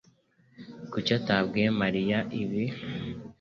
Kuki 0.91 1.11
atabwiye 1.19 1.67
Mariya 1.81 2.19
ibi? 2.41 2.63